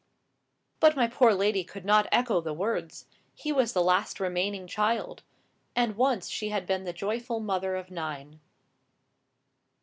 [0.79, 3.05] But my poor lady could not echo the words.
[3.35, 5.21] He was the last remaining child.
[5.75, 8.39] And once she had been the joyful mother of nine.